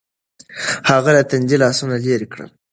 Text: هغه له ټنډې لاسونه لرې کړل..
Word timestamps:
هغه 0.89 1.09
له 1.15 1.21
ټنډې 1.29 1.57
لاسونه 1.63 1.95
لرې 2.05 2.27
کړل.. 2.33 2.49